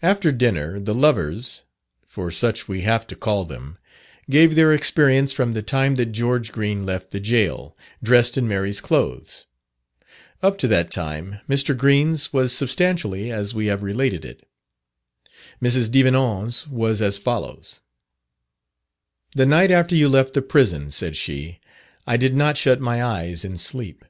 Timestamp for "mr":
11.48-11.76